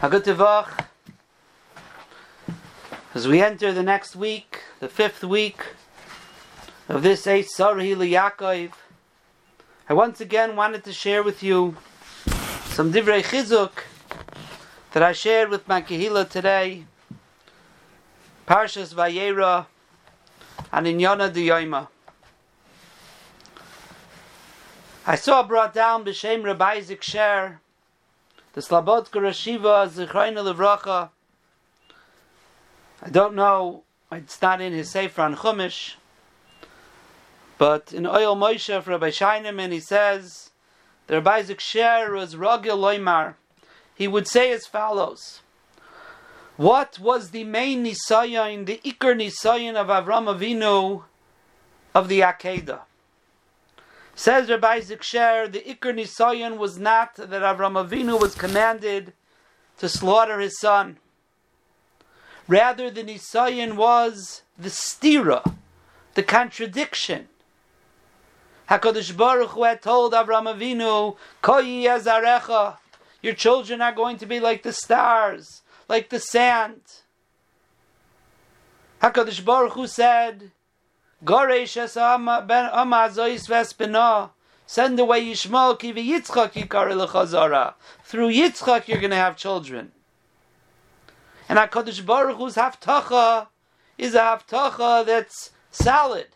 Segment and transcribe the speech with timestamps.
[0.00, 0.86] Hagutavach.
[3.16, 5.60] As we enter the next week, the fifth week
[6.88, 8.70] of this Eight Sarhi Yaakov,
[9.88, 11.76] I once again wanted to share with you
[12.66, 13.72] some Divrei Chizuk
[14.92, 16.84] that I shared with my Kehillah today.
[18.46, 19.66] Parshas Vayera
[20.70, 21.88] and Inyana Diyoima.
[25.04, 27.60] I saw brought down B'Shem Rabbi Isaac Sher
[28.58, 31.10] the Slabodka Rashiva Zichraina Levracha.
[33.00, 35.94] I don't know, it's not in his Sefer on Chumash,
[37.56, 40.50] but in Oil Moshe for Rabbi Shainim, he says,
[41.06, 43.34] the Rabbi Isaac Sher was Ragil Loimar.
[43.94, 45.40] He would say as follows.
[46.56, 51.04] What was the main Nisayan, the Iker Nisayan of Avram Avinu
[51.94, 52.80] of the Akedah?
[54.18, 59.12] Says Rabbi Isaac Sher, the Iker Nisayan was not that Avram Avinu was commanded
[59.78, 60.96] to slaughter his son.
[62.48, 65.54] Rather, the Nisayan was the stira,
[66.14, 67.28] the contradiction.
[68.68, 72.78] Hakadosh Baruch Hu had told Avram Avinu, "Koyi azarecha,
[73.22, 76.82] your children are going to be like the stars, like the sand."
[79.00, 80.50] Hakadosh Baruch Hu said,
[81.24, 81.40] Send
[85.00, 87.74] away Yishmael ki Yitzchak yikar lechazara.
[88.04, 89.90] Through Yitzchak you're going to have children.
[91.48, 93.46] And HaKadosh Baruch Hu's haftacha
[93.96, 96.26] is a haftacha that's solid.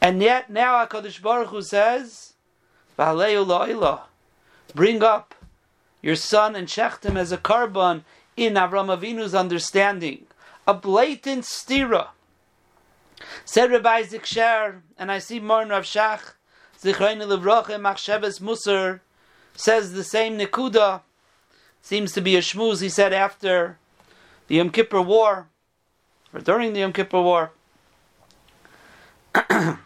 [0.00, 2.34] And yet now HaKadosh Baruch Hu says,
[4.74, 5.34] Bring up
[6.02, 8.04] your son and shecht him as a carbon
[8.36, 10.26] in Avram Avinu's understanding
[10.66, 12.08] a blatant stira.
[13.44, 16.34] Said Rabbi Sher, and I see Morin Rav Shach,
[16.80, 19.00] Zichrein Levroche Machsheves Musar,
[19.54, 21.02] says the same Nikuda.
[21.80, 23.78] Seems to be a shmuz he said after
[24.48, 25.48] the Yom Kippur War,
[26.34, 27.52] or during the Yom Kippur War.
[29.34, 29.78] that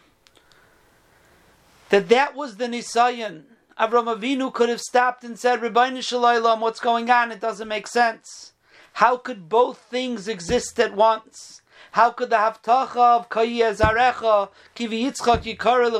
[1.90, 3.42] that was the Nisayan.
[3.78, 7.32] Avram Avinu could have stopped and said, Rabbi Shalom, what's going on?
[7.32, 8.52] It doesn't make sense.
[8.94, 11.62] How could both things exist at once?
[11.92, 15.90] How could the haftacha of Kayi Azarecha, Kivi Yitzchak Yikara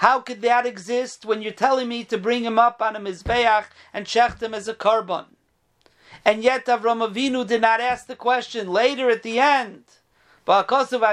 [0.00, 3.66] how could that exist when you're telling me to bring him up on a Mizbeach
[3.92, 5.26] and shecht him as a carbon?
[6.24, 9.84] And yet Avram Avinu did not ask the question later at the end.
[10.46, 11.04] Then Avram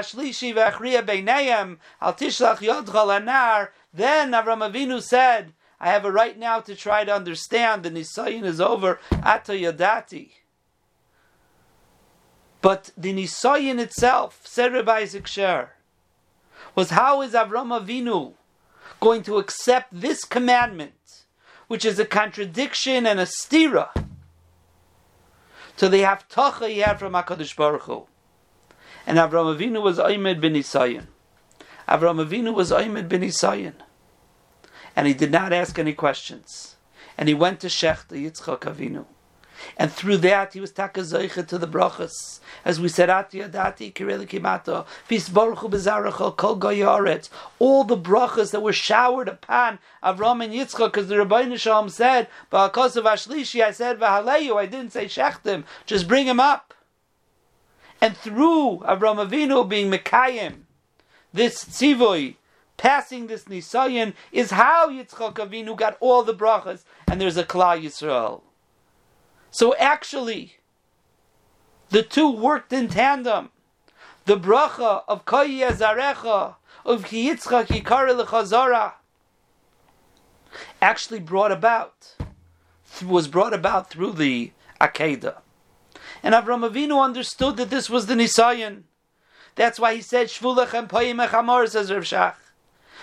[4.72, 7.82] Avinu said, I have a right now to try to understand.
[7.82, 8.98] The Nisayan is over.
[9.22, 10.30] Ata Yadati.
[12.60, 15.74] But the Nisayan itself, said Rabbi Isaac Sher,
[16.74, 18.34] was how is Avram Avinu
[19.00, 21.24] going to accept this commandment,
[21.68, 23.90] which is a contradiction and a stira,
[25.76, 28.06] to the haftacha he had from Hakadosh Baruch Hu.
[29.06, 31.06] And Avram Avinu was Aymed bin Isayan.
[31.88, 33.74] Avram Avinu was Aymed bin Isayan
[34.98, 36.74] and he did not ask any questions.
[37.16, 39.04] And he went to Shech, the Yitzchak Avinu.
[39.76, 42.40] And through that, he was takazaycha to the brachas.
[42.64, 47.28] As we said, Ati Adati, Kireli Kimato, Visborchu Kol Goyaret,
[47.60, 52.26] all the brachas that were showered upon Avram and Yitzchak, because the Rabbi Shalom said,
[52.50, 56.74] Ba'akos of Ashlishi, I said, Vahaleyu, I didn't say Shechtim, just bring him up.
[58.00, 60.62] And through Avram Avinu being Mekayim,
[61.32, 62.34] this tzivoi,
[62.78, 67.82] passing this Nisayan is how Yitzchak Avinu got all the brachas, and there's a Klal
[67.82, 68.40] Yisrael.
[69.50, 70.56] So actually,
[71.90, 73.50] the two worked in tandem.
[74.24, 76.54] The bracha of Koyi Azarecha,
[76.86, 78.92] of Yitzchak Yikar Lechazara,
[80.80, 82.14] actually brought about,
[83.04, 85.38] was brought about through the Akedah.
[86.22, 88.82] And Avram Avinu understood that this was the Nisayan.
[89.54, 92.34] That's why he said, Shvulach and Poyim Echamor, says Rav Shach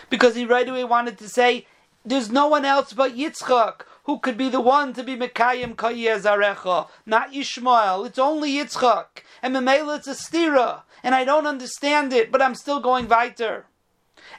[0.09, 1.67] because he right away wanted to say,
[2.03, 6.87] there's no one else but Yitzchak who could be the one to be Mekayim Zarecha,
[7.05, 8.05] not Yishmael.
[8.05, 9.05] It's only Yitzchak.
[9.41, 13.66] And Memela it's a stira, and I don't understand it, but I'm still going weiter.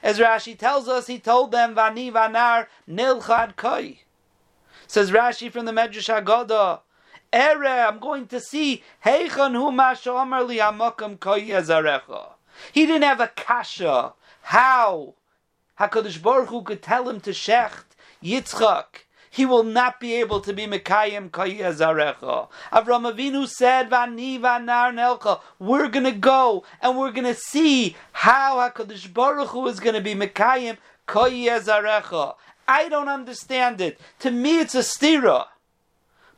[0.01, 3.99] As Rashi tells us, he told them, Vani Vanar Nilchad Koi.
[4.87, 6.81] Says Rashi from the Medrash Haggadah,
[7.33, 10.57] Ere, I'm going to see, Heichan Hu Masha Li
[11.17, 12.29] Koi Zarecha.
[12.71, 14.13] He didn't have a kasha.
[14.43, 15.15] How?
[15.79, 17.85] Hakadosh Baruch Hu could tell him to shecht
[18.23, 19.03] Yitzchak.
[19.29, 22.47] He will not be able to be Mekayim Zarecha.
[22.71, 25.41] Avram Avinu said, Vani vanar nelcha.
[25.59, 29.95] We're going to go and we're going to see how Hakadosh Baruch Hu is going
[29.95, 30.77] to be Mekayim
[31.07, 32.35] Zarecha.
[32.67, 33.99] I don't understand it.
[34.19, 35.45] To me, it's a stira.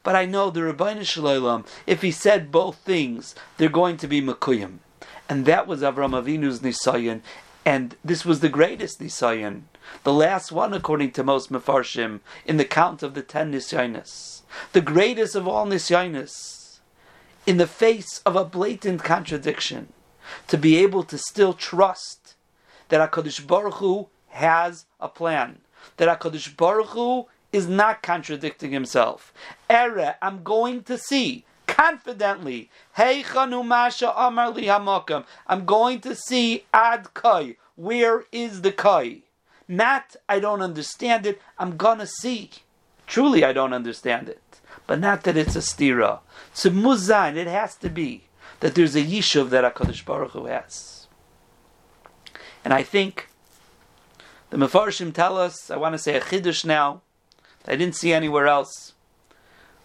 [0.04, 4.22] But I know the Rabbi Shalom, if he said both things, they're going to be
[4.22, 4.80] Makuyim.
[5.28, 7.22] And that was Avram Avinu's Nisayan.
[7.66, 9.64] And this was the greatest Nisayan.
[10.04, 14.42] The last one, according to most Mefarshim, in the count of the ten Nisyanis.
[14.72, 16.80] The greatest of all Nisyanis.
[17.46, 19.94] In the face of a blatant contradiction.
[20.48, 22.36] To be able to still trust
[22.90, 25.60] that HaKadosh Baruch Hu has a plan.
[25.98, 29.34] That HaKadosh Baruch Hu is not contradicting himself.
[29.70, 31.46] Ere, I'm going to see
[31.80, 32.70] confidently.
[32.98, 33.22] I'm
[35.66, 37.56] going to see Ad Kai.
[37.76, 39.22] Where is the Kai?
[39.68, 41.42] Not I don't understand it.
[41.58, 42.50] I'm gonna see.
[43.08, 46.20] Truly, I don't understand it, but not that it's a stira.
[46.54, 48.24] So muzan, it has to be
[48.60, 51.08] that there's a yishuv that Hakadosh Baruch Hu has.
[52.66, 53.30] And I think
[54.50, 55.70] the Mefarshim tell us.
[55.72, 57.02] I want to say a chiddush now
[57.68, 58.94] I didn't see anywhere else.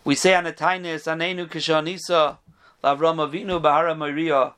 [0.05, 2.37] We say on the Tainis, Anenu Kishanisa,
[2.83, 4.53] Lavram Avinu Bahara Maria,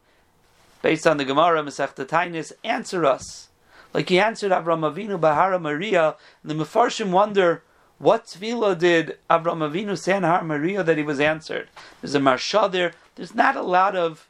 [0.82, 3.48] based on the Gemara, Masech Tainis, answer us.
[3.94, 7.62] Like he answered Avram Avinu Bahara Maria, and the Mefarshim wonder,
[7.98, 11.68] what tefillah did Avram Avinu say on Har Maria that he was answered?
[12.00, 12.92] There's a Maharsha there.
[13.14, 14.28] There's not a lot of,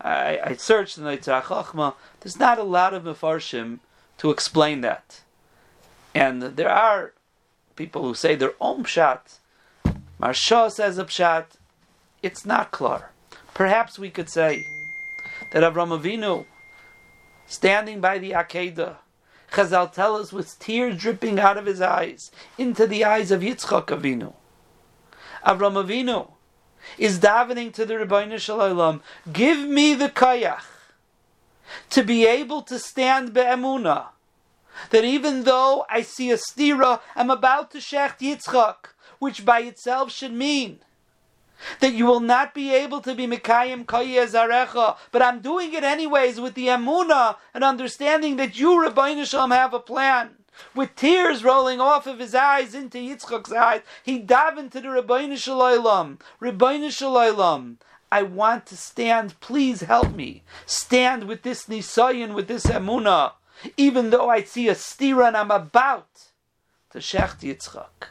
[0.00, 3.80] I, I searched in the Chachma, there's not a lot of Mefarshim
[4.18, 5.22] to explain that.
[6.14, 7.12] And there are
[7.74, 9.38] people who say their own pshat.
[10.20, 11.46] Maharsha says pshat.
[12.22, 13.10] It's not klar.
[13.54, 14.66] Perhaps we could say
[15.52, 16.44] that Avram Avinu,
[17.46, 18.96] standing by the Akedah,
[19.52, 23.86] Chazal tell us with tears dripping out of his eyes into the eyes of Yitzchak
[23.86, 24.34] Avinu.
[25.46, 26.30] Avram Avinu
[26.98, 30.62] is davening to the Rebbeinu Shalom, give me the kayach
[31.90, 34.08] to be able to stand be'emunah
[34.90, 38.76] that even though I see a stira, I'm about to shecht Yitzchak,
[39.18, 40.80] which by itself should mean
[41.80, 46.40] that you will not be able to be Mikayim Zarecha, but I'm doing it anyways
[46.40, 50.30] with the Amuna and understanding that you, Rabbi Shalom, have a plan.
[50.74, 55.34] With tears rolling off of his eyes into Yitzchak's eyes, he davened to the Rabbi
[55.34, 56.18] Shalom.
[56.38, 57.78] Rabbi Shalom,
[58.10, 59.38] I want to stand.
[59.40, 60.42] Please help me.
[60.64, 63.32] Stand with this Nisayan, with this Emunah
[63.76, 66.08] even though I see a stira and I'm about
[66.90, 68.08] to shecht Yitzchak.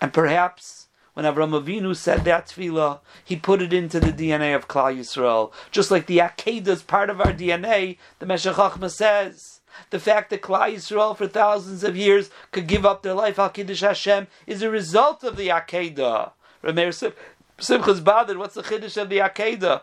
[0.00, 4.68] And perhaps when Avram Avinu said that tefillah, he put it into the DNA of
[4.68, 5.50] Klal Yisrael.
[5.70, 9.60] Just like the Akedah is part of our DNA, the Meshech says.
[9.88, 13.48] The fact that Klal Yisrael for thousands of years could give up their life al
[13.48, 16.32] Kiddush Hashem is a result of the Akedah.
[16.62, 17.16] Rameir
[17.58, 19.82] Simchas Badr, what's the Kiddush of the Akedah?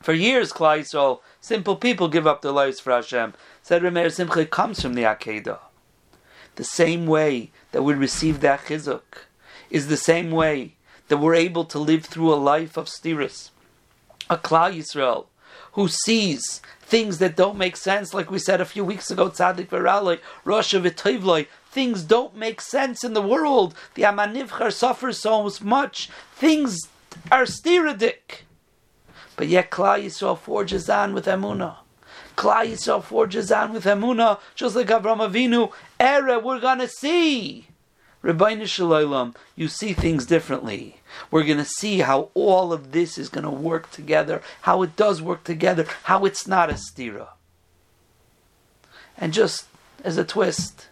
[0.00, 3.32] For years, Klal Yisrael, simple people give up their lives for Hashem.
[3.62, 5.60] Said Rameir Simcha, comes from the Akedah.
[6.56, 9.26] The same way that we receive that chizuk
[9.70, 10.74] is the same way
[11.08, 13.50] that we're able to live through a life of stiris.
[14.30, 15.26] A Klal Yisrael
[15.74, 19.68] who sees things that don't make sense, like we said a few weeks ago, Tzadik
[19.68, 23.74] Veralei, Rosh V'Toivloi, things don't make sense in the world.
[23.94, 26.10] The Amanivchar suffers so much.
[26.36, 26.88] Things
[27.32, 28.42] are stiridik.
[29.36, 31.78] But yet Klal Yisrael forges on with Emunah.
[32.36, 35.72] Klal Yisrael forges on with Emunah, just like Avram Avinu.
[36.00, 37.68] Era, we're gonna see.
[38.24, 40.96] Rabbi Shalom, you see things differently.
[41.30, 44.96] We're going to see how all of this is going to work together, how it
[44.96, 47.28] does work together, how it's not a stira.
[49.18, 49.66] And just
[50.02, 50.88] as a twist,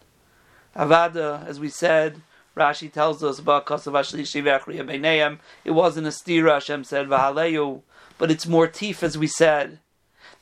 [0.76, 2.20] Avada, as we said,
[2.54, 7.80] Rashi tells us about Kosav Ashli it wasn't a stira, Hashem said, Vahaleyu,
[8.18, 9.78] but it's more teeth, as we said,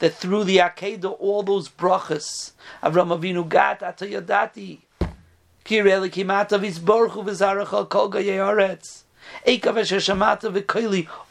[0.01, 2.53] that through the Akedah, all those brachas,
[2.83, 4.81] Avram Avinu gat atayadati,
[5.65, 9.05] kireli kimata vizborchu v'zarachal kol gayeretz,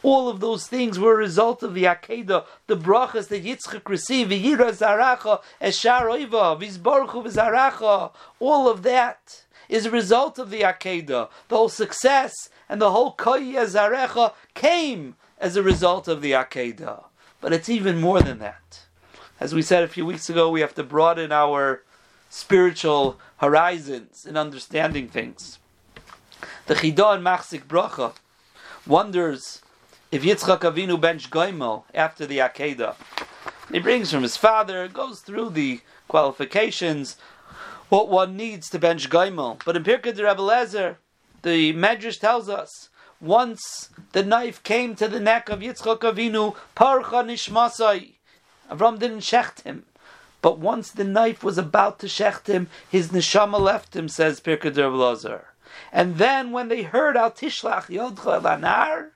[0.02, 4.30] all of those things were a result of the Akedah, the brachas that Yitzchak received,
[4.30, 11.28] V'yira zaracha, vizborchu v'zaracha, all of that is a result of the Akedah.
[11.48, 12.32] The whole success
[12.68, 17.04] and the whole koyya zarecha came as a result of the Akedah.
[17.40, 18.82] But it's even more than that.
[19.38, 21.82] As we said a few weeks ago, we have to broaden our
[22.28, 25.58] spiritual horizons in understanding things.
[26.66, 28.14] The Chidah and Machzik Bracha
[28.86, 29.62] wonders
[30.12, 32.96] if Yitzchak Avinu bench Goimel after the Akedah.
[33.72, 37.16] He brings from his father, goes through the qualifications,
[37.88, 39.64] what one needs to bench Goimel.
[39.64, 40.96] But in Pirkei de Rebbe Lezer,
[41.42, 42.89] the Medrash tells us
[43.20, 48.14] once the knife came to the neck of Yitzchak Avinu, Parcha Nishmasai.
[48.70, 49.84] Avram didn't shecht him,
[50.40, 54.74] But once the knife was about to shecht him, his neshama left him, says Pirkei
[54.74, 55.48] Lazar.
[55.92, 59.10] And then when they heard Al Tishlach Yodcha Lanar,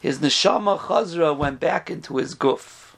[0.00, 2.94] his neshama Chazra went back into his guf.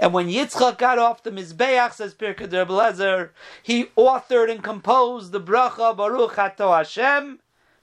[0.00, 3.30] And when Yitzchak got off the Mizbeach, says Pirkei Lezer,
[3.62, 7.40] he authored and composed the bracha Baruch Ato Hashem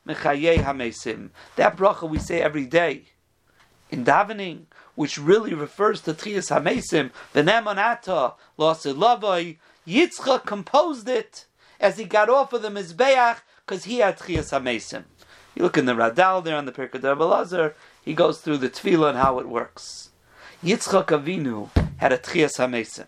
[0.07, 1.29] Mechayei Hamesim.
[1.55, 3.05] That bracha we say every day
[3.89, 9.57] in davening which really refers to Trias Hamesim, the Nemanata, Lasid Lavai,
[9.87, 11.45] Yitzchak composed it
[11.79, 15.03] as he got off of the Mizbeach because he had Trias Hamesim.
[15.55, 19.09] You look in the Radal there on the Pirkei Belazar, he goes through the Tefillah
[19.09, 20.09] and how it works.
[20.63, 23.05] Yitzchak Avinu had a Trias Hamesim.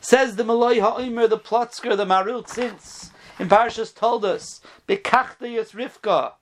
[0.00, 6.32] Says the Malay Ha'omer, the Plotzker, the Marut since in Parshas told us, Bekachtayas Rivka.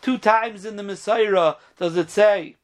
[0.00, 2.56] Two times in the Messiah does it say,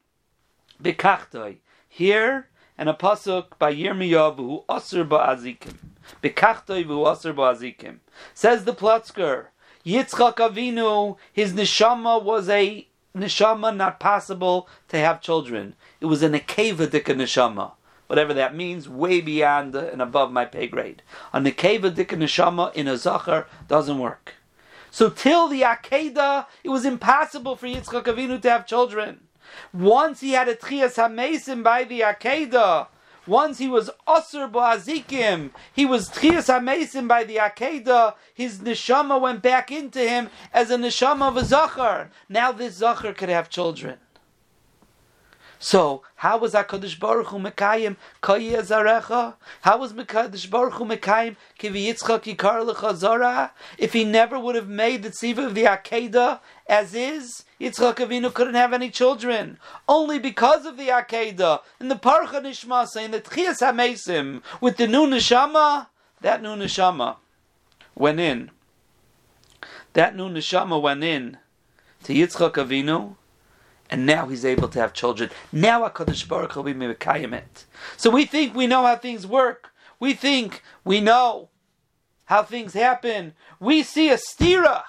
[0.81, 1.57] Bekachtay.
[1.87, 5.75] Here, and a pasuk by Yirmiyahu, who asur ba'azikim.
[6.21, 7.99] Ba'azikim.
[8.33, 9.47] Says the Plotzker,
[9.85, 15.75] Yitzchak Avinu, his neshama was a neshama not possible to have children.
[16.01, 17.73] It was an akeva dika neshama.
[18.07, 21.01] Whatever that means, way beyond and above my pay grade.
[21.33, 24.35] A nekeva dika neshama in a zachar doesn't work.
[24.91, 29.21] So till the Akeda, it was impossible for Yitzchak Avinu to have children.
[29.73, 32.87] Once he had a Trias HaMesim by the Akedah,
[33.27, 39.41] once he was Osir Boazikim, he was Trias HaMesim by the Akedah, his Neshama went
[39.41, 42.09] back into him as a Neshama of a Zachar.
[42.29, 43.97] Now this Zachar could have children.
[45.65, 49.33] So, how was HaKadosh Baruch Hu Mekayim Koyi Azarecha?
[49.61, 53.49] How was HaKadosh Baruch Hu Mekayim Kivi Yitzchak Yikar L'chazara?
[53.79, 58.31] If he never would have made the tziva of the Akedah as is, Yitzchak Avinu
[58.31, 59.57] couldn't have any children.
[59.89, 64.85] Only because of the Akedah, and the Parcha Nishmasa, and the Tchias HaMesim, with the
[64.85, 65.87] new Neshama,
[66.21, 67.15] that new Neshama
[67.95, 68.51] went in.
[69.93, 71.39] That new Neshama went in
[72.03, 73.15] to Yitzchak Avinu,
[73.89, 75.29] and now he's able to have children.
[75.51, 77.65] Now HaKadosh Baruch will be Mekayim it.
[77.97, 79.69] So we think we know how things work.
[79.99, 81.49] We think we know
[82.25, 83.33] how things happen.
[83.59, 84.83] We see a stira.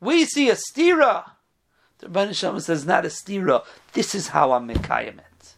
[0.00, 1.30] We see a stira.
[1.98, 3.64] The Rebbeinu Shalom says, not a stira.
[3.92, 5.54] This is how I'm Mekayim it.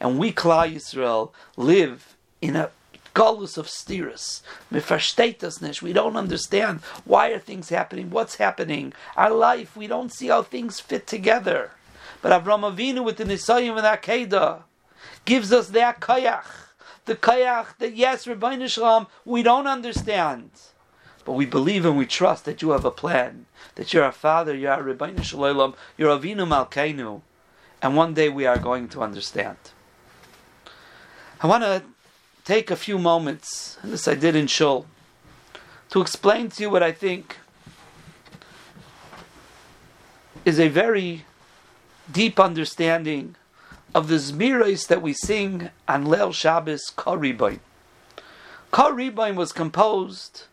[0.00, 2.70] And we, Klal Yisrael, live in a
[3.14, 4.42] galus of stiras.
[5.82, 8.94] We don't understand why are things happening, what's happening.
[9.16, 11.72] Our life, we don't see how things fit together.
[12.22, 14.62] But Avram Avinu with the Nisayim and Akedah
[15.24, 16.44] gives us that kayach.
[17.04, 20.50] The kayach that yes, Rebbeinu Shalom, we don't understand.
[21.24, 24.54] But we believe and we trust that you have a plan, that you're our Father,
[24.54, 27.22] you're our Rebbeinu Shalom, you're Avinu Malkeinu,
[27.82, 29.56] and one day we are going to understand.
[31.40, 31.82] I want to
[32.44, 34.86] take a few moments, this I did in Shul,
[35.90, 37.38] to explain to you what I think
[40.44, 41.24] is a very
[42.12, 43.36] deep understanding
[43.94, 47.60] of the Zmiros that we sing on Leil Shabbos Kah Ribon.
[48.72, 50.44] Karibain was composed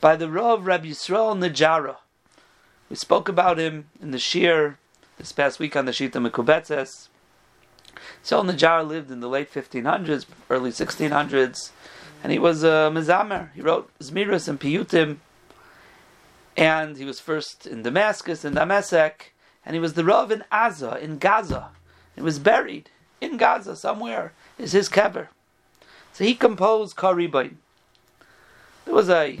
[0.00, 1.96] by the Rav Rabbi Yisrael Najara.
[2.88, 4.76] We spoke about him in the Shir
[5.18, 7.08] this past week on the Shita Mekubetzes.
[8.22, 11.70] So Najara lived in the late 1500s, early 1600s,
[12.24, 13.52] and he was a Mizamer.
[13.54, 15.18] He wrote Zmiris and Piyutim,
[16.56, 19.30] and he was first in Damascus and Damasek,
[19.64, 21.70] and he was the Rav in Aza, in Gaza.
[22.14, 22.90] He was buried
[23.20, 25.28] in Gaza somewhere, is his kever.
[26.12, 27.58] So he composed Kah Ribon.
[28.84, 29.38] There was a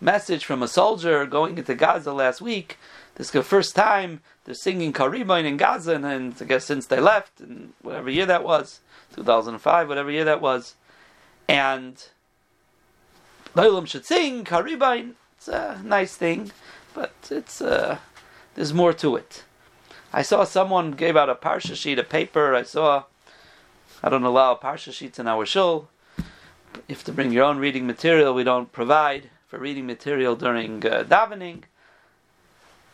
[0.00, 2.78] message from a soldier going into Gaza last week.
[3.14, 6.64] This is the first time they're singing Kah Ribon in Gaza, and, and I guess
[6.64, 8.80] since they left, and whatever year that was,
[9.14, 10.74] 2005, whatever year that was.
[11.48, 12.02] And
[13.54, 15.14] Balaam should sing Kah Ribon.
[15.36, 16.52] It's a nice thing,
[16.94, 17.98] but it's uh,
[18.56, 19.44] there's more to it.
[20.12, 22.54] I saw someone gave out a parsha sheet of paper.
[22.54, 23.04] I saw
[24.02, 25.88] I don't allow parsha sheets in our shul.
[26.18, 28.34] You have to bring your own reading material.
[28.34, 31.64] We don't provide for reading material during uh, davening.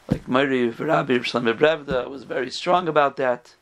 [0.09, 3.55] Like Mary Rabbi Brevda was very strong about that.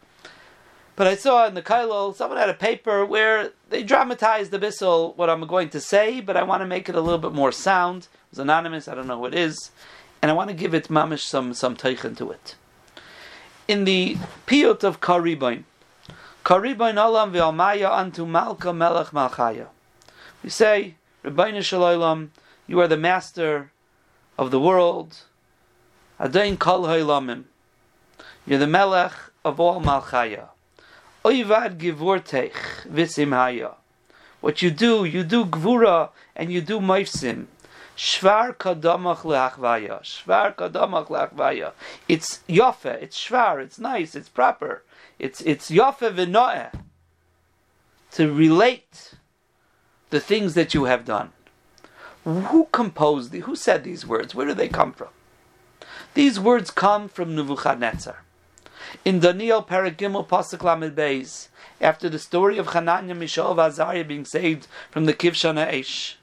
[0.96, 5.14] But I saw in the Kailol, someone had a paper where they dramatized the Bissel,
[5.16, 7.52] what I'm going to say, but I want to make it a little bit more
[7.52, 8.02] sound.
[8.02, 9.70] It was anonymous, I don't know who it is.
[10.22, 12.56] And I want to give it mamish some, some teichen to it.
[13.66, 15.64] In the piyut of Kah Ribon,
[16.44, 19.66] Karibain Olam v'almaya antu malka melech malchaya.
[20.42, 22.32] We say, Rebbeinu Shalom,
[22.66, 23.70] you are the master
[24.38, 25.18] of the world.
[26.18, 27.44] Adain kol ha'olamim.
[28.46, 29.12] You're the melech
[29.44, 30.48] of all malchaya.
[31.24, 33.72] Oivad givurtech visim haya.
[34.40, 37.46] What you do, you do gvura and you do maifsim.
[37.96, 40.02] Shvar kadamach leachvaya.
[40.02, 41.72] Shvar kadamach leachvaya.
[42.08, 43.02] It's yofe.
[43.02, 43.62] It's shvar.
[43.62, 44.14] It's nice.
[44.14, 44.82] It's proper.
[45.18, 46.72] It's it's yofe v'noeh.
[48.12, 49.14] To relate
[50.10, 51.32] the things that you have done.
[52.24, 54.34] Who composed the, Who said these words?
[54.34, 55.08] Where do they come from?
[56.14, 58.22] These words come from Nebuchadnezzar.
[59.04, 61.48] In Daniel Paragimel Pasuk Lamed Beis,
[61.80, 66.14] after the story of Hananiah, Mishael, and Azariah being saved from the Kivshana Eish,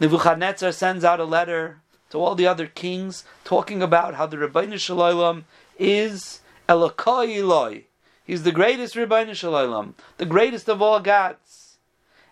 [0.00, 4.78] Nebuchadnezzar sends out a letter to all the other kings talking about how the Rabbeinu
[4.78, 5.44] Shalom
[5.78, 7.84] is Elokoi Eloi.
[8.24, 11.76] He's the greatest Rabbeinu Shalom, the greatest of all gods.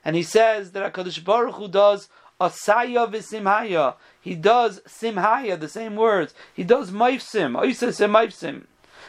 [0.05, 2.09] And he says that HaKadosh Baruch Hu does
[2.41, 3.97] Asaya v'simhaya.
[4.21, 6.35] He does simhaya, the same words.
[6.55, 7.61] He does maifsim.
[7.61, 8.65] Oisa maifsim.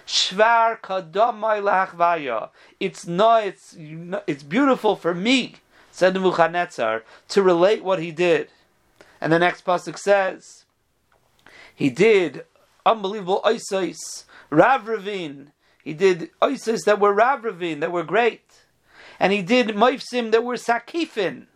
[0.06, 2.50] Shvar kadamai lachvaya.
[2.80, 3.75] It's it's
[4.28, 5.56] it's beautiful for me,
[6.00, 8.48] said Nebuchadnezzar, to relate what he did.
[9.20, 10.63] And the next pasuk says,
[11.75, 12.46] he did
[12.86, 15.51] unbelievable oisais, Rav Ravin.
[15.84, 18.62] He did oisais that were Rav Ravin, that were great.
[19.20, 21.48] And he did maifsim that were sakifin.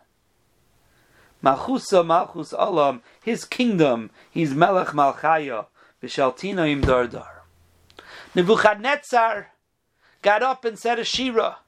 [1.41, 5.67] Malchusa Malchus Alam, his kingdom, he's Melech Malchaya,
[6.01, 7.43] Vishaltina im Dardar.
[8.35, 9.51] Nebuchadnezzar
[10.21, 11.59] got up and said a Shira.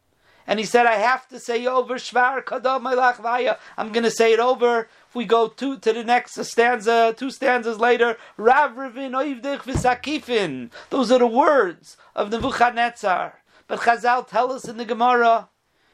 [0.48, 3.58] And he said, I have to say over Shvar Kadam Vaya.
[3.78, 4.88] I'm going to say it over.
[5.10, 10.70] If we go to, to the next stanza, two stanzas later, Rav Ravin Oivdich V'Sakifin.
[10.92, 13.42] Those are the words of Nebuchadnezzar.
[13.68, 15.50] But Chazal tell us in the Gemara,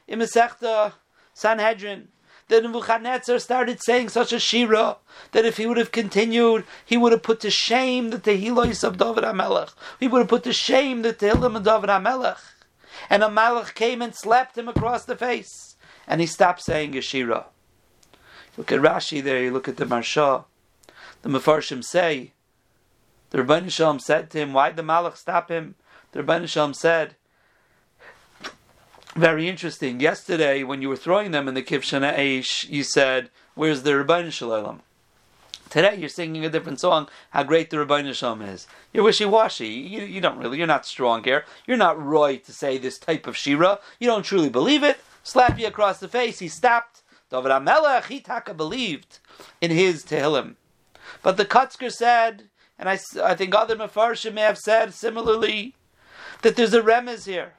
[0.07, 0.93] in Masechta
[1.33, 2.09] Sanhedrin,
[2.49, 4.97] that Nebuchadnezzar started saying such a shira
[5.31, 8.97] that if he would have continued, he would have put to shame the Tehillos of
[8.97, 9.73] David HaMelech.
[10.01, 12.39] He would have put to shame the Tehillim of David HaMelech.
[13.09, 15.75] And a Malach came and slapped him across the face.
[16.07, 17.45] And he stopped saying a shira.
[18.57, 20.45] Look at Rashi there, you look at the Maharsha.
[21.21, 22.33] The Mefarshim say,
[23.29, 25.75] the Rabbi Shalom said to him, why the Malach stop him?
[26.11, 27.15] The Rabbi Shalom said,
[29.15, 29.99] very interesting.
[29.99, 34.31] Yesterday, when you were throwing them in the Kivshana Eish, you said, Where's the Rabbeinu
[34.31, 34.81] Shalom?
[35.71, 38.67] Today, you're singing a different song, how great the Rabbeinu Shalom is.
[38.91, 39.69] You're wishy washy.
[39.69, 41.45] You, you, don't really, you're not strong here.
[41.65, 43.79] You're not Roy to say this type of Shira.
[43.97, 44.99] You don't truly believe it.
[45.23, 46.39] Slap you across the face.
[46.39, 47.03] He stopped.
[47.29, 49.19] David HaMelech, he taka believed
[49.61, 50.55] in his Tehillim.
[51.23, 55.75] But the Kotzker said, and I, I think other Mefarshim may have said similarly,
[56.41, 57.53] that there's a remez here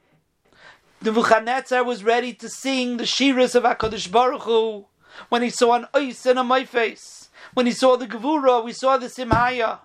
[1.00, 4.84] The Nebuchadnezzar was ready to sing the shiras of Hakadosh Baruch Hu
[5.30, 7.21] when he saw an ice a my face.
[7.54, 9.80] When he saw the gevura, we saw the simhaya.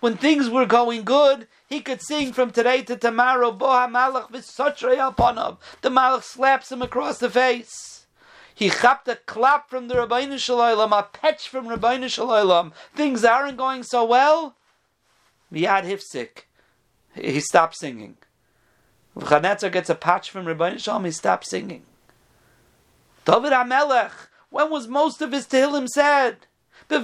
[0.00, 3.52] When things were going good, he could sing from today to tomorrow.
[3.52, 5.58] Boha malach alpanav.
[5.82, 8.06] The malach slaps him across the face.
[8.54, 12.72] He chapped a clap from the Rabbeinu Shalom, a petch from Rabbeinu Shalom.
[12.94, 14.56] Things aren't going so well.
[15.52, 16.44] Miyad hifsik.
[17.14, 18.16] He stopped singing.
[19.14, 21.84] Nebuchadnezzar gets a patch from Rabbi Shalom, he stops singing.
[23.24, 24.12] David HaMelech,
[24.50, 26.46] when was most of his Tehillim said?
[26.88, 27.02] When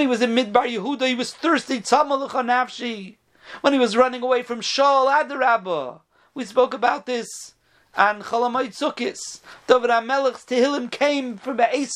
[0.00, 3.18] he was in Midbar Yehuda, he was thirsty.
[3.60, 6.00] When he was running away from Shaul Adarabah.
[6.34, 7.54] We spoke about this
[7.96, 9.40] and Chalamayit Sukkis.
[9.66, 11.90] David HaMelech's Tehillim came from Be'ez.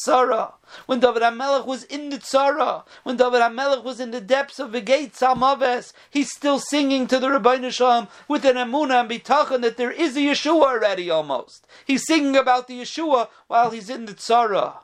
[0.87, 4.73] When David HaMelech was in the Tzara, when David HaMelech was in the depths of
[4.73, 9.61] the gate Salmaves, he's still singing to the Rabbeinu Shalom with an Amunah and Bitachon
[9.63, 11.67] that there is a Yeshua already almost.
[11.85, 14.77] He's singing about the Yeshua while he's in the Tzara.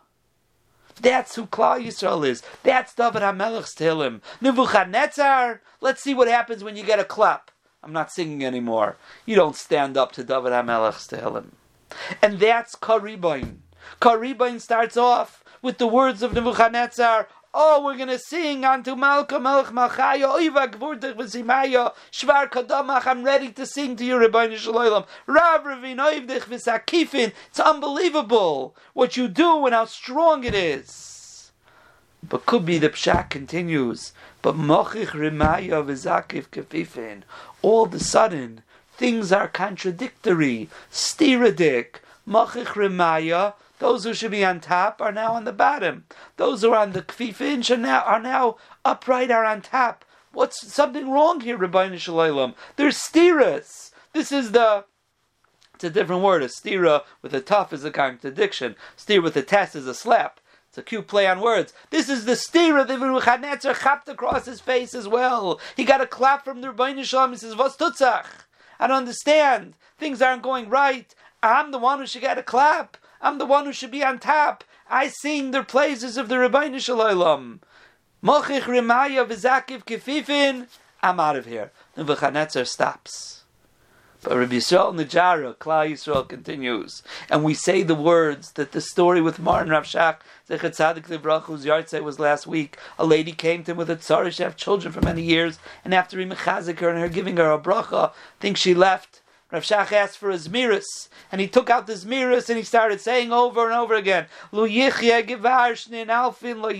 [1.00, 2.42] That's who Klal Yisrael is.
[2.62, 4.20] That's David HaMelech's Tehillim.
[4.40, 7.50] Nebuchadnezzar, let's see what happens when you get a clap.
[7.82, 8.96] I'm not singing anymore.
[9.26, 11.50] You don't stand up to David HaMelech's Tehillim.
[12.22, 13.62] And that's Kah Ribon.
[14.00, 17.28] Karibain starts off with the words of Nebuchadnezzar.
[17.58, 23.22] Oh, we're going to sing unto Malka Melech Malchaya, Oiva Gvurdich V'Zimaya, Shvar Kadamach, I'm
[23.22, 25.04] ready to sing to you, Rabbi Shalom.
[25.26, 27.32] Rav Ravin Oivdich.
[27.46, 31.50] It's unbelievable what you do and how strong it is.
[32.22, 34.12] But could be the Pshat continues.
[34.42, 37.22] But Mochich Rimaya V'Zakif Kefifin
[37.62, 38.64] all of a sudden
[38.98, 43.54] things are contradictory, stiradik, machich remaya.
[43.78, 46.04] Those who should be on top are now on the bottom.
[46.36, 50.04] Those who are on the kfifin are now, are now upright, are on top.
[50.32, 52.54] What's something wrong here, Rabbi Shalom?
[52.76, 53.90] There's stiras.
[54.12, 54.84] This is the
[55.74, 56.42] it's a different word.
[56.42, 58.76] A stira with a tough is a contradiction.
[58.96, 60.40] Stira with a test is a slap.
[60.70, 61.74] It's a cute play on words.
[61.90, 65.60] This is the stira that Nebuchadnezzar chapped across his face as well.
[65.76, 67.32] He got a clap from the Rebbeinu Shalom.
[67.32, 67.76] He says, "What's?
[67.78, 69.74] I don't understand.
[69.98, 71.14] Things aren't going right.
[71.42, 72.96] I'm the one who should get a clap.
[73.20, 74.64] I'm the one who should be on top.
[74.88, 77.60] I sing the praises of the Rabbeinu Shalom.
[78.22, 80.66] Mochich Rimaya v'zakiv kefifin.
[81.02, 81.70] I'm out of here.
[81.96, 83.44] Nebuchadnezzar stops.
[84.22, 89.20] But Rabbi Yisrael Najara, Klal Yisrael continues, and we say the words that the story
[89.20, 90.16] with Martin Rav Shach
[90.48, 92.76] Zechat Tzadik Livrach, whose yahrzeit was last week.
[92.98, 94.32] A lady came to him with a tzara.
[94.32, 97.52] She had children for many years, and after he mechazik her and her giving her
[97.52, 99.20] a bracha, think she left.
[99.52, 103.00] Rav Shach asked for a zmiris, and he took out the zmiris and he started
[103.00, 106.70] saying over and over again, Lo alfin lo.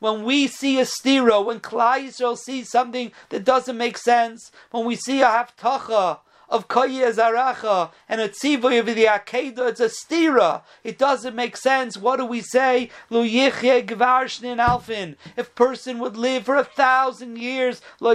[0.00, 4.84] When we see a stira, when Klal Yisrael sees something that doesn't make sense, when
[4.84, 9.88] we see a haftacha, of Koye Zaracha and a Tzivoy of the Akedah, it's a
[9.88, 10.62] stira.
[10.82, 11.96] It doesn't make sense.
[11.96, 12.90] What do we say?
[13.10, 15.16] Lo Yichye Gvarshnin Alfin.
[15.36, 18.12] If person would live for a thousand years, Lo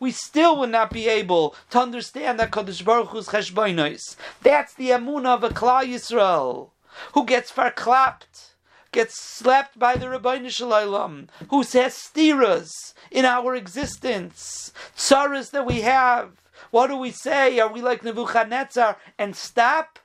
[0.00, 4.16] we still would not be able to understand that Kodesh Baruch Hu's Cheshboinos.
[4.42, 6.70] That's the Amunah of a Klal Yisrael,
[7.12, 8.49] who gets verklapped
[8.92, 15.82] gets slapped by the Rabbi Shalom, who says stiras in our existence, tsaras that we
[15.82, 16.42] have.
[16.70, 17.58] What do we say?
[17.58, 19.98] Are we like Nebuchadnezzar and stop?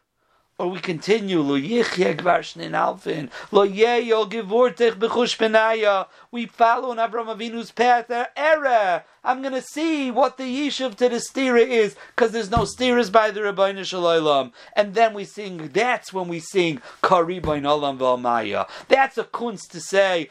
[0.57, 6.07] Or we continue, lo yichye gvarshnin alfin, lo yeyo gevurtech b'chush.
[6.31, 9.03] We follow in Avram Avinu's path, error.
[9.25, 13.11] I'm going to see what the yishuv to the stira is, because there's no stiras
[13.11, 14.53] by the Rabbeinu Shalom.
[14.75, 18.69] And then we sing, that's when we sing, Kari Olam V'Almaya.
[18.87, 20.29] That's a kunst to say.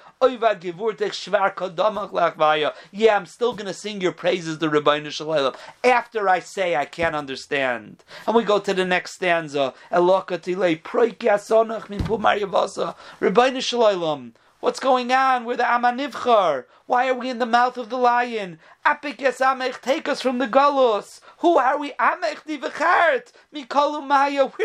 [2.93, 6.85] Yeah, I'm still going to sing your praises, the Rabbeinu Shalom, after I say I
[6.85, 8.05] can't understand.
[8.29, 10.81] And we go to the next stanza, Elokatile,
[11.91, 12.95] Min Pumar Yavasa.
[13.21, 14.35] Rabbeinu Shalom.
[14.65, 15.45] What's going on?
[15.45, 16.65] We're the Amanivchar.
[16.87, 18.59] Why are we in the mouth of the lion?
[18.87, 21.21] Apik Amech, take us from the Galus.
[21.45, 21.93] Who are we?
[22.01, 22.17] We're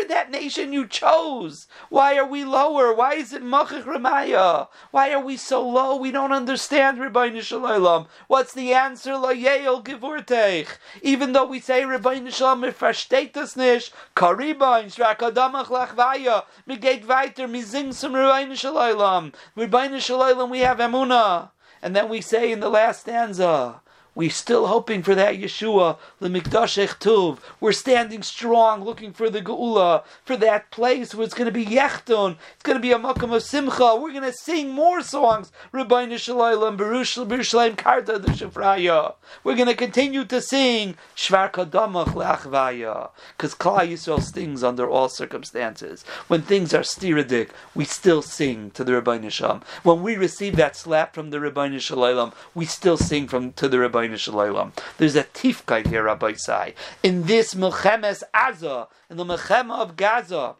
[0.08, 1.66] that nation you chose.
[1.90, 2.94] Why are we lower?
[2.94, 4.68] Why is it Machich Ramaya?
[4.90, 5.96] Why are we so low?
[5.96, 8.06] We don't understand, Rabbi Nishalaylam.
[8.28, 9.18] What's the answer?
[9.18, 10.78] La Yale Givurteich.
[11.02, 17.46] Even though we say Rabbi if versteht das nicht, Kah Ribon, Shrakadamach Lachvaya, Migate weiter,
[17.46, 19.34] Mizing some Rabbi Nishalaylam.
[19.54, 21.50] Rabbi Nishalaylam, we have Emunah.
[21.82, 23.82] And then we say in the last stanza,
[24.14, 27.38] we're still hoping for that Yeshua, the Mikdash Tuv.
[27.60, 31.64] We're standing strong, looking for the Geula, for that place where it's going to be
[31.64, 32.36] Yechton.
[32.54, 33.96] It's going to be a Makam of Simcha.
[33.96, 35.52] We're going to sing more songs.
[35.72, 39.14] Rabbi Nishalaylam, Berushalayim Karta the Shafraya.
[39.44, 43.10] We're going to continue to sing Shvar Kadamach Leachvaya.
[43.36, 46.04] Because Klal Yisrael stings under all circumstances.
[46.26, 49.62] When things are stiradik, we still sing to the Rabbi Nisham.
[49.82, 53.78] When we receive that slap from the Rabbi Nishalaylam, we still sing from to the
[53.78, 56.74] Rabbi there's a tifkite here, Rabbi Sai.
[57.02, 60.56] In this Milchemes Azah, in the Milchema of Gaza,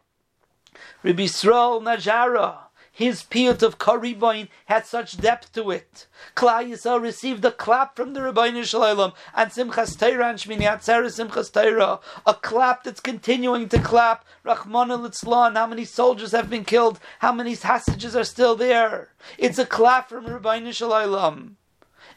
[1.03, 2.57] Rabbi Yisrael Najara,
[2.91, 6.07] his piyut of Kah Ribon had such depth to it.
[6.35, 11.19] Klal Yisrael received a clap from the Rabbeinu Shalom and Simchas Torah and Shmini Atzeres
[11.19, 14.25] Simchas Torah, a clap that's continuing to clap.
[14.45, 16.99] Rachmana Litzlan, how many soldiers have been killed?
[17.19, 19.09] How many hostages are still there?
[19.37, 21.57] It's a clap from Rabbeinu Shalom.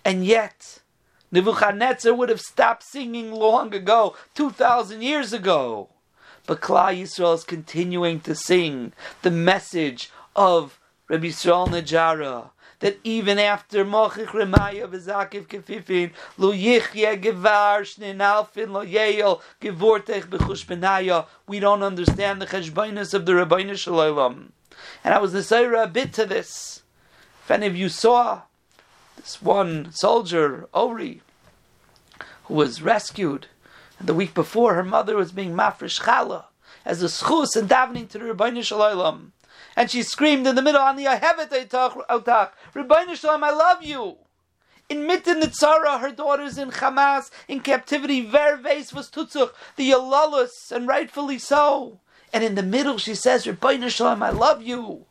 [0.04, 0.80] And yet,
[1.34, 5.88] Nebuchadnezzar would have stopped singing long ago, 2,000 years ago.
[6.46, 8.92] But Klal Yisrael is continuing to sing
[9.22, 17.20] the message of Rabbi Yisrael Najara that even after Mochich Remaya v'Zakiv Kefifin Lo Yichye
[17.20, 23.32] Gevar Shnin Alfin Lo Yeil Gevortech B'chush Benaya we don't understand the cheshbonus of the
[23.32, 24.52] Rabbeinu Shalom.
[25.02, 26.84] And I was the a bit to this.
[27.42, 28.42] If any of you saw
[29.16, 31.22] this one soldier, Ori,
[32.44, 33.46] who was rescued.
[33.98, 36.44] And the week before, her mother was being mafresh chala
[36.84, 39.32] as a schus and davening to the Rebbeinu Shalom.
[39.76, 44.18] And she screamed in the middle, "Ani ahevet otach, Rebbeinu Shalom, I love you."
[44.88, 50.86] In mitten Nitzara, her daughters in Hamas, in captivity, Verves was Tutzuch, the Yalalus, and
[50.86, 52.00] rightfully so.
[52.32, 55.06] And in the middle, she says, Rebbeinu Shalom, I love you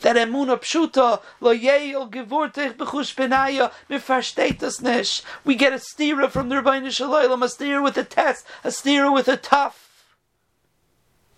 [0.00, 5.22] that emuna pshuta lo yeil gevurtich benaya mifarsteht nish.
[5.44, 9.12] We get a stira from the Rebbeinu Shalom, a stira with a test, a stira
[9.12, 10.06] with a tough.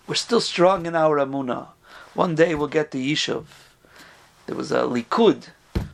[0.06, 1.68] We're still strong in our emuna.
[2.14, 3.46] One day we'll get the yishuv.
[4.46, 5.48] There was a likud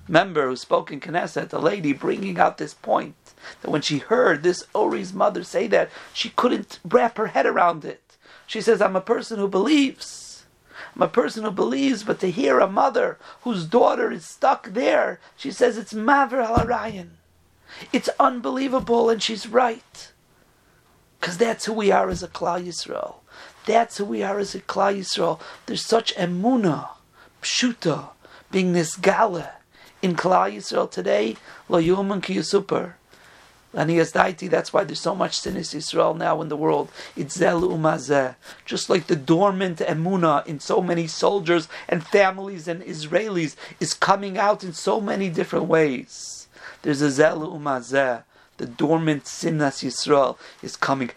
[0.08, 3.14] member who spoke in Knesset, a lady bringing out this point
[3.60, 7.84] that when she heard this Ori's mother say that, she couldn't wrap her head around
[7.84, 8.16] it.
[8.46, 10.27] She says, "I'm a person who believes."
[10.94, 15.20] I'm a person who believes, but to hear a mother whose daughter is stuck there,
[15.36, 17.10] she says it's Maver Halarayan.
[17.92, 20.12] It's unbelievable, and she's right.
[21.20, 23.16] Because that's who we are as a Klal Yisrael.
[23.66, 25.40] That's who we are as a Klal Yisrael.
[25.66, 26.88] There's such emuna,
[27.42, 28.10] pshuta,
[28.50, 29.50] being this gala
[30.00, 31.36] in Klal Yisrael today.
[31.68, 32.96] Lo yuman ki super.
[33.74, 36.90] And he has daiti, that's why there's so much sinis Israel now in the world.
[37.16, 38.36] It's zel umazeh.
[38.64, 44.38] Just like the dormant emuna in so many soldiers and families and Israelis is coming
[44.38, 46.48] out in so many different ways.
[46.82, 48.22] There's a zel umazeh.
[48.56, 51.10] The dormant sinas Yisrael is coming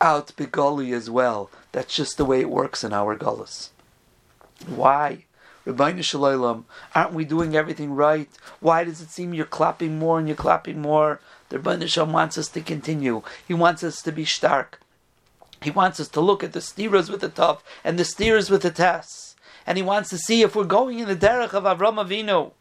[0.00, 1.50] out begoli as well.
[1.72, 3.68] That's just the way it works in our gullus.
[4.66, 5.24] Why?
[5.66, 8.30] Rabbi Shalom, aren't we doing everything right?
[8.60, 11.20] Why does it seem you're clapping more and you're clapping more?
[11.50, 13.22] The Shalom wants us to continue.
[13.46, 14.80] He wants us to be stark.
[15.62, 18.62] He wants us to look at the steers with the tough and the steers with
[18.62, 19.36] the tests.
[19.66, 22.52] And he wants to see if we're going in the derech of Avram Avinu,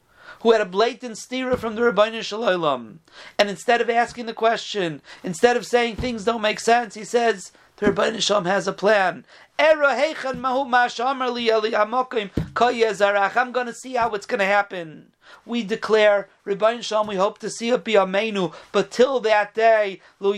[0.41, 2.99] who had a blatant steerer from the Rabbi Shalom.
[3.38, 7.52] And instead of asking the question, instead of saying things don't make sense, he says,
[7.78, 9.23] the Rabbi Shalom has a plan.
[9.62, 9.82] I'm
[13.52, 15.12] going to see how it's going to happen.
[15.45, 20.00] We declare, Rabbi Shalom, we hope to see it be Amenu, but till that day,
[20.22, 20.32] lo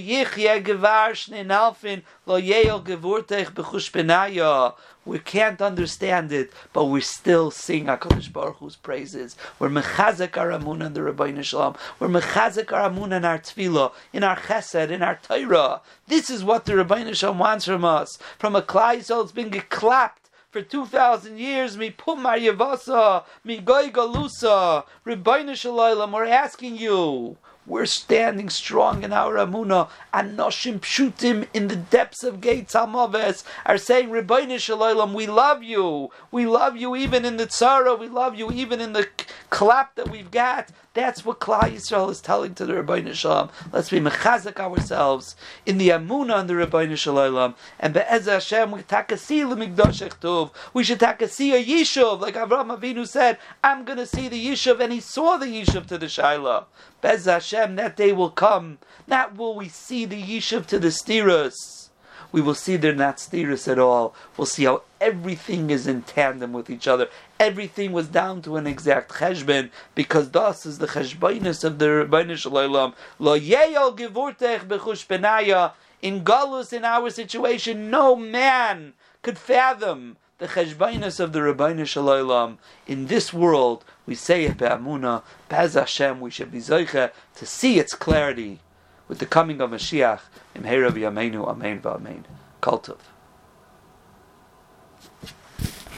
[4.25, 9.36] lo we can't understand it, but we still sing HaKadosh Baruch Hu's praises.
[9.57, 11.75] We're mechazek our amun in the Rabbi Shalom.
[11.99, 15.81] We're mechazek our amun in our tefillah, in our chesed, in our Torah.
[16.07, 18.19] This is what the Rabbi Shalom wants from us.
[18.38, 23.89] From a klai soul, it's been clapped for 2,000 years, mi pumar yevasa, mi goy
[23.89, 27.36] galusa, Rabbi Shalom, we're asking you,
[27.67, 29.89] we're standing strong in our amuna.
[30.13, 36.10] Anoshim pshutim in the depths of gates hamaves are saying, Rebbeinu Shalom, we love you.
[36.32, 38.00] We love you even in the tzara.
[38.00, 39.10] We love you even in the
[39.50, 40.69] clap that we've got.
[40.93, 43.49] That's what Klal Yisrael is telling to the Rebbeinu Shalom.
[43.71, 47.56] Let's be mechazak ourselves in the amuna and the Rebbeinu Shalom.
[47.80, 50.51] And be'ez Hashem, we takasi l'migdosh tov.
[50.73, 53.38] We should takasi a yishuv, like Avraham Avinu said.
[53.63, 56.65] I'm going to see the yishuv, and he saw the yishuv to the Shiloh.
[56.99, 58.80] Bez Hashem, that day will come.
[59.08, 61.88] Not will we see the yishuv to the stiras.
[62.34, 64.13] We will see they're not stiras at all.
[64.38, 67.10] We'll see how everything is in tandem with each other.
[67.41, 72.93] Everything was down to an exact cheshbon because thus is the cheshbonus of the Rebbeinu.
[73.17, 75.71] Lo yeyol gevurtech bechush benaya.
[76.04, 82.58] In Galus, in our situation, no man could fathom the cheshbonus of the Rebbeinu.
[82.86, 87.80] In this world, we say it be'amuna, be'ez Hashem, we should be zoiche to see
[87.80, 88.60] its clarity
[89.08, 90.19] with the coming of Mashiach.
[90.54, 92.23] Im Herav Yameinu, Amen v'Amen.
[92.62, 92.99] Kultov.